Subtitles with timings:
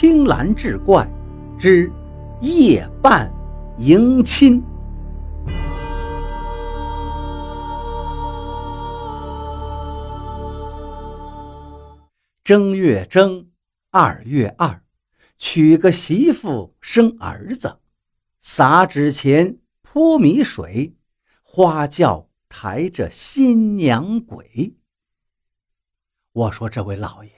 [0.00, 1.06] 青蓝志怪
[1.58, 1.92] 之
[2.40, 3.30] 夜半
[3.76, 4.64] 迎亲。
[12.42, 13.50] 正月正，
[13.90, 14.82] 二月二，
[15.36, 17.80] 娶个媳妇生儿子，
[18.40, 20.96] 撒纸钱泼米水，
[21.42, 24.78] 花轿抬着新娘鬼。
[26.32, 27.30] 我说：“这位老爷，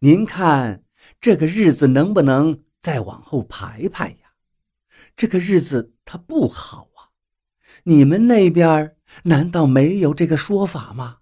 [0.00, 0.82] 您看
[1.20, 4.32] 这个日子能不能再往后排排呀？
[5.16, 7.10] 这个日子它不好啊！
[7.84, 11.18] 你们那边难道没有这个说法吗？”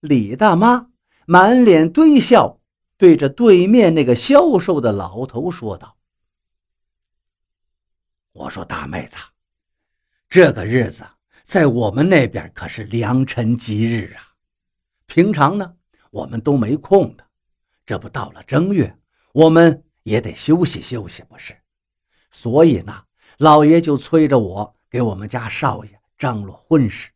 [0.00, 0.88] 李大妈。
[1.24, 2.60] 满脸堆笑，
[2.96, 5.96] 对着对面那个消瘦的老头说道
[8.34, 9.16] ：“我说大妹子，
[10.28, 11.06] 这个日子
[11.44, 14.34] 在我们那边可是良辰吉日啊！
[15.06, 15.76] 平常呢，
[16.10, 17.24] 我们都没空的，
[17.84, 18.98] 这不到了正月，
[19.32, 21.56] 我们也得休息休息，不是？
[22.30, 23.04] 所以呢，
[23.38, 27.10] 老爷就催着我给我们家少爷张罗婚事，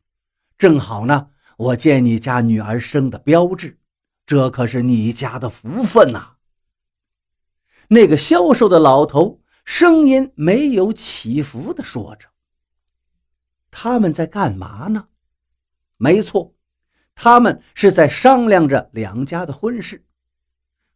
[0.58, 3.78] 正好呢，我见你家女儿生的标致。”
[4.26, 6.32] 这可是你家的福分呐！
[7.88, 12.26] 那个消瘦的老头声音没有起伏的说着
[13.70, 15.06] ：“他们在干嘛呢？”
[15.96, 16.56] 没错，
[17.14, 20.04] 他们是在商量着两家的婚事。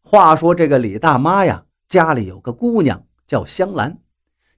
[0.03, 3.98] 话说这个李大妈呀，家里有个姑娘叫香兰，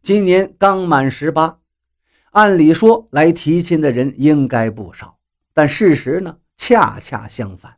[0.02, 1.58] 今年刚满十八。
[2.30, 5.18] 按理说来提亲的人应该不少，
[5.52, 7.76] 但事实呢，恰恰相反。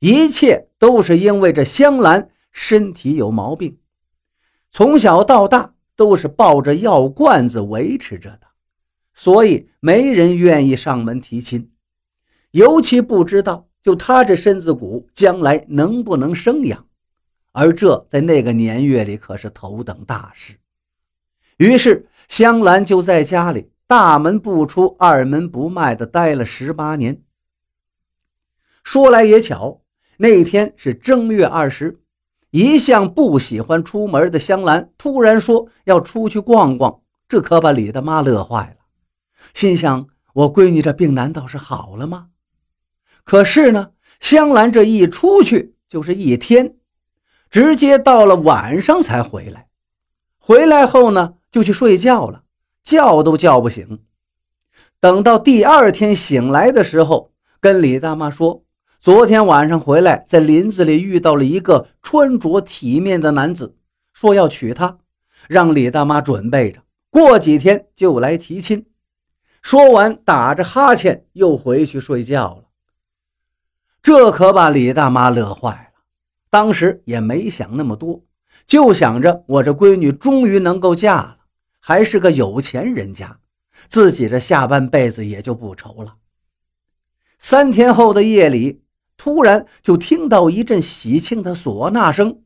[0.00, 3.78] 一切都是因为这香兰身体有毛病，
[4.70, 8.40] 从小到大都是抱着药罐子维持着的，
[9.14, 11.72] 所以没人愿意上门提亲，
[12.50, 16.86] 尤其不知道就她这身子骨将来能不能生养，
[17.52, 20.56] 而这在那个年月里可是头等大事。
[21.58, 27.22] 于是香兰就在家里大门不出、二门不迈的待了十八年。
[28.82, 29.82] 说来也巧。
[30.16, 32.00] 那天是正月二十，
[32.50, 38.86] 一向不喜欢出门的香兰突然说要出去逛逛，这可把李大妈乐坏了，
[39.54, 42.28] 心想：我闺女这病难道是好了吗？
[43.24, 43.90] 可是呢，
[44.20, 46.76] 香兰这一出去就是一天，
[47.50, 49.68] 直接到了晚上才回来。
[50.38, 52.42] 回来后呢，就去睡觉了，
[52.82, 54.00] 叫都叫不醒。
[55.00, 58.62] 等到第二天醒来的时候，跟李大妈说。
[59.00, 63.76] 昨天晚上回来，在林子里遇到了一个穿着体面的男子，
[64.14, 64.96] 说要娶她，
[65.46, 66.80] 让李大妈准备着，
[67.10, 68.86] 过几天就来提亲。
[69.60, 72.63] 说完，打着哈欠又回去睡觉了。
[74.04, 76.02] 这可把李大妈乐坏了，
[76.50, 78.22] 当时也没想那么多，
[78.66, 81.38] 就想着我这闺女终于能够嫁了，
[81.80, 83.38] 还是个有钱人家，
[83.88, 86.16] 自己这下半辈子也就不愁了。
[87.38, 88.82] 三天后的夜里。
[89.16, 92.40] 突然就听到一阵喜庆的唢呐声，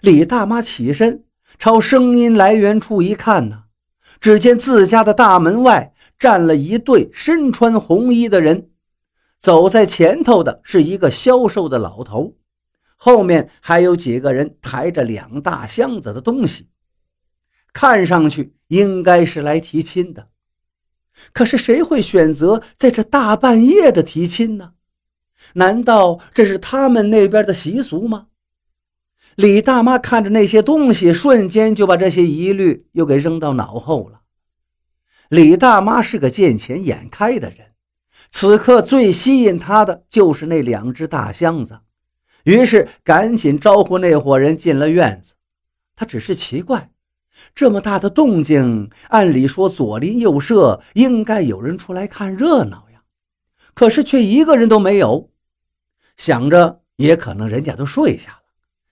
[0.00, 1.24] 李大妈起身
[1.58, 3.64] 朝声音来源处一看呢，
[4.20, 8.70] 只见自家的大门外站了一对身穿红衣的人，
[9.42, 12.36] 走在前头的是一个消瘦的老头，
[12.96, 16.68] 后面还有几个人抬着两大箱子的东西，
[17.72, 20.28] 看上去应该是来提亲的。
[21.32, 24.74] 可是谁会选择在这大半夜的提亲呢？
[25.54, 28.28] 难道这是他们那边的习俗吗？
[29.34, 34.20] 李大妈看着那些东西，瞬间就把这些疑虑又给扔到脑后了。
[35.28, 37.71] 李大妈是个见钱眼开的人，
[38.32, 41.80] 此刻最吸引他的就是那两只大箱子，
[42.44, 45.34] 于是赶紧招呼那伙人进了院子。
[45.94, 46.90] 他只是奇怪，
[47.54, 53.02] 这么大的动静，按理说左邻右舍应该有人出来看热闹呀，
[53.74, 55.30] 可是却一个人都没有。
[56.16, 58.42] 想着也可能人家都睡下了，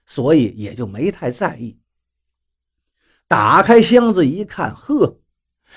[0.04, 1.78] 所以也就没太在意。
[3.26, 5.18] 打开箱子一看，呵，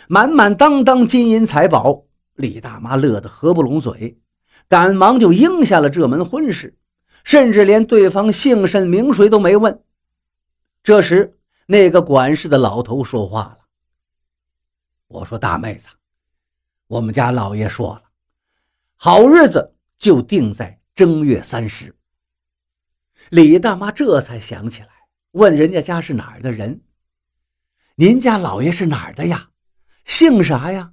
[0.08, 2.06] 满满当当金银财宝，
[2.36, 4.20] 李大妈乐得合不拢嘴，
[4.68, 6.78] 赶忙就应下了这门婚事，
[7.24, 9.84] 甚至连对方姓甚名谁都没问。
[10.84, 13.60] 这时，那个管事的老头说话了
[15.08, 15.88] ：“我说大妹子，
[16.88, 18.04] 我们家老爷说了，
[18.96, 21.96] 好日子就定在。”正月三十，
[23.32, 24.90] 李大妈这才想起来，
[25.32, 26.84] 问人家家是哪儿的人。
[27.96, 29.50] 您家老爷是哪儿的呀？
[30.06, 30.93] 姓啥呀？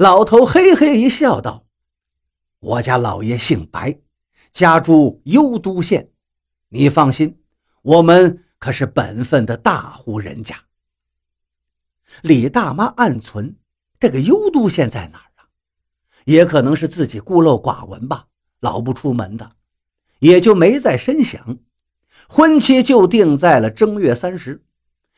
[0.00, 1.66] 老头嘿嘿一笑，道
[2.58, 4.00] ：“我家老爷姓白，
[4.50, 6.08] 家住幽都县。
[6.70, 7.38] 你放心，
[7.82, 10.56] 我们可是本分的大户人家。
[12.22, 13.56] 李大妈暗存，
[13.98, 15.52] 这个幽都县在哪儿啊？
[16.24, 18.28] 也可能是自己孤陋寡闻吧，
[18.60, 19.52] 老不出门的，
[20.20, 21.58] 也就没再深想。
[22.26, 24.64] 婚期就定在了正月三十，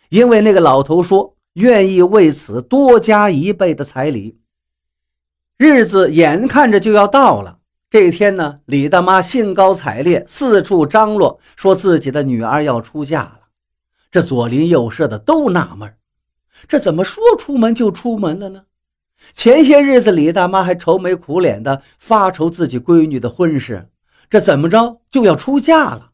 [0.09, 4.41] 因为那个老头说愿意为此多加一倍的彩礼。
[5.59, 7.59] 日子眼看着就要到了，
[7.89, 13.41] 这天呢，李大妈兴高采烈，四处张罗，说自己的女儿要出嫁了。
[14.11, 15.95] 这左邻右舍的都纳闷
[16.69, 18.65] 这怎么说出门就出门了呢？
[19.35, 23.89] 前些日子李大妈还愁眉苦脸的发愁自己闺女的婚事，
[24.29, 26.11] 这怎么着就要出嫁了？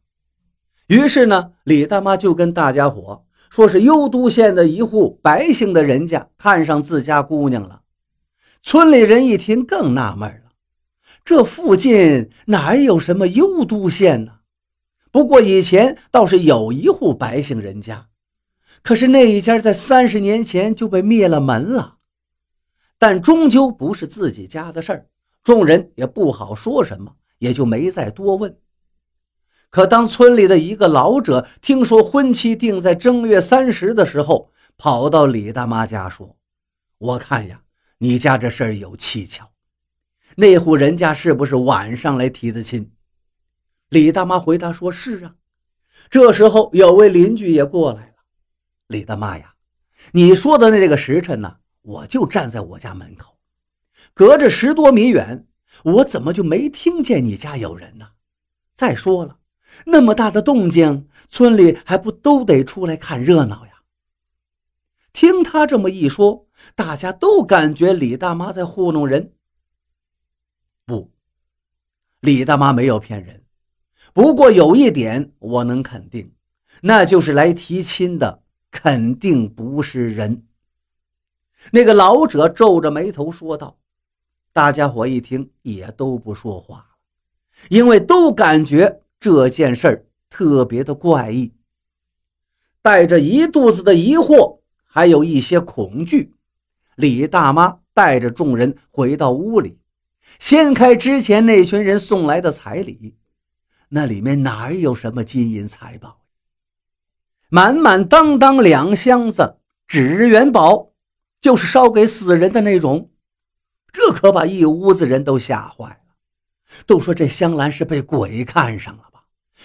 [0.88, 7.80] 于是呢，李大妈就跟大家伙说是幽都县的一户白姓的人家看上自家姑娘了。
[8.62, 10.52] 村里人一听更纳闷了，
[11.24, 14.40] 这附近哪有什么幽都县呢？
[15.10, 18.08] 不过以前倒是有一户白姓人家，
[18.82, 21.96] 可是那一家在三十年前就被灭了门了。
[22.98, 25.06] 但终究不是自己家的事儿，
[25.42, 28.58] 众人也不好说什么，也就没再多问。
[29.70, 36.36] 可当村里的一个老者听说婚期定在正月三十的时候，跑到李大妈家说
[36.98, 37.62] ：“我看呀。”
[37.98, 39.50] 你家这事儿有蹊跷，
[40.36, 42.92] 那户人家是不是晚上来提的亲？
[43.88, 45.34] 李大妈回答说：“是啊。”
[46.08, 48.14] 这时候有位邻居也过来了。
[48.86, 49.54] 李大妈呀，
[50.12, 51.56] 你说的那个时辰呢？
[51.82, 53.38] 我就站在我家门口，
[54.14, 55.46] 隔着十多米远，
[55.82, 58.10] 我怎么就没听见你家有人呢？
[58.74, 59.38] 再说了，
[59.86, 63.77] 那么大的动静，村里还不都得出来看热闹呀？
[65.12, 66.46] 听他这么一说。
[66.74, 69.32] 大家都感觉李大妈在糊弄人。
[70.84, 71.12] 不，
[72.18, 73.44] 李大妈没有骗人。
[74.12, 76.32] 不过有一点我能肯定，
[76.82, 80.44] 那就是来提亲的肯定不是人。
[81.70, 83.78] 那个老者皱着眉头说道
[84.52, 86.96] ：“大家伙一听也都不说话了，
[87.68, 91.52] 因为都感觉这件事儿特别的怪异，
[92.82, 94.57] 带着一肚子的疑惑，
[94.88, 96.34] 还有一些恐惧。”
[96.96, 99.78] 李大妈带着众人回到屋里，
[100.40, 103.16] 掀开之前那群人送来的彩礼，
[103.90, 106.24] 那里面哪有什么金银财宝？
[107.48, 110.90] 满满当当两箱子纸元宝，
[111.40, 113.10] 就是烧给死人的那种。
[113.92, 116.14] 这可把一屋子人都吓坏了，
[116.84, 119.22] 都说这香兰是被鬼看上了吧，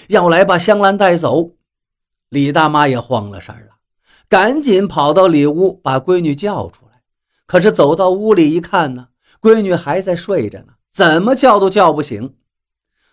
[0.08, 1.56] 要来把香兰带走。
[2.30, 3.73] 李大妈也慌了神了，
[4.34, 7.04] 赶紧跑到里屋把闺女叫出来。
[7.46, 9.10] 可是走到屋里一看呢，
[9.40, 12.34] 闺女还在睡着呢，怎么叫都叫不醒。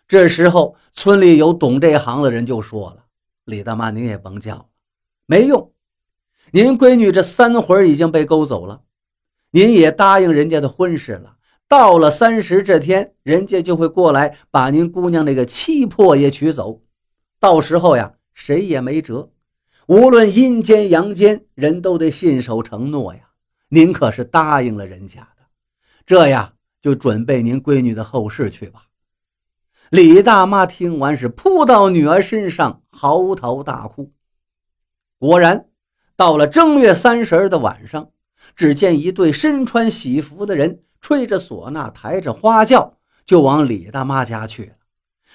[0.09, 3.05] 这时候，村里有懂这行的人就说了
[3.45, 4.65] ：“李大妈，您也甭叫了，
[5.27, 5.71] 没用。
[6.53, 8.81] 您闺女这三魂已经被勾走了，
[9.51, 11.37] 您也答应人家的婚事了。
[11.69, 16.81] 到了三十这天，人家就会过来把您姑娘那个七魄也取走。
[17.39, 19.29] 到时候呀，谁也没辙。
[19.91, 23.31] 无论阴间阳间，人都得信守承诺呀。”
[23.71, 25.43] 您可是答应了人家的，
[26.07, 28.85] 这呀就准备您闺女的后事去吧。
[29.91, 34.13] 李大妈听完是扑到女儿身上嚎啕大哭。
[35.19, 35.67] 果然，
[36.15, 38.13] 到了正月三十的晚上，
[38.55, 44.75] 只见一对身穿喜服的人吹着唢呐，抬着花轿，就往李大妈家去了。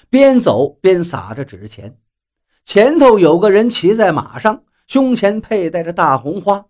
[0.10, 1.98] 边走边撒着纸钱，
[2.66, 6.66] 前头有个人骑在马上，胸前佩戴着大红花。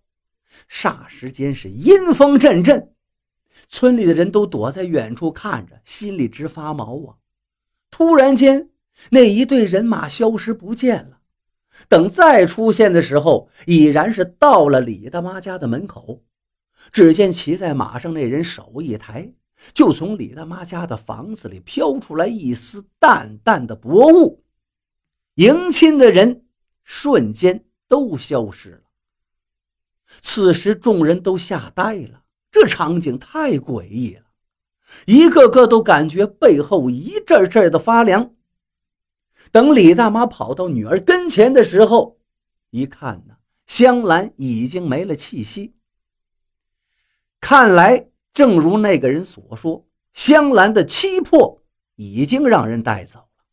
[0.69, 2.91] 霎时间是阴风阵阵，
[3.69, 7.15] 村里的人都躲在远处看着，心里直发毛啊！
[7.89, 8.69] 突然间，
[9.11, 11.19] 那一队人马消失不见了。
[11.87, 16.21] 等再出现的时候，已然是到了李大妈家的门口。
[16.91, 19.31] 只见骑在马上那人手一抬，
[19.73, 24.43] 就从李大妈家的房子里飘出来一丝淡淡的薄雾，
[25.35, 26.45] 迎亲的人
[26.83, 28.81] 瞬间都消失了。
[30.21, 34.25] 此时，众人都吓呆了，这场景太诡异了，
[35.05, 38.33] 一个个都感觉背后一阵阵的发凉。
[39.51, 42.17] 等李大妈跑到女儿跟前的时候，
[42.69, 43.35] 一看呢，
[43.67, 45.75] 香兰已经没了气息。
[47.41, 51.61] 看来，正如那个人所说，香兰的七魄
[51.95, 53.43] 已经让人带走了。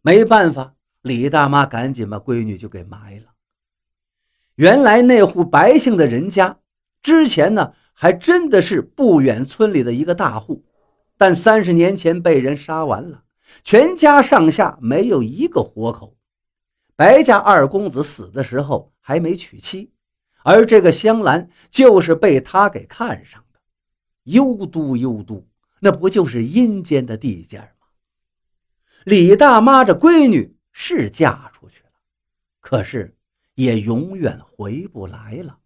[0.00, 3.26] 没办法，李大妈赶紧把闺女就给埋了。
[4.54, 6.58] 原来那户白姓的人家，
[7.02, 10.64] 之前呢还真的是不远村里的一个大户，
[11.16, 13.24] 但三十年前被人杀完了，
[13.64, 16.16] 全家上下没有一个活口。
[16.94, 19.90] 白家二公子死的时候还没娶妻，
[20.44, 23.58] 而这个香兰就是被他给看上的。
[24.24, 25.48] 幽都，幽都，
[25.80, 27.66] 那不就是阴间的地界吗？
[29.04, 31.90] 李大妈这闺女是嫁出去了，
[32.60, 33.16] 可是
[33.54, 35.58] 也永远回不来了。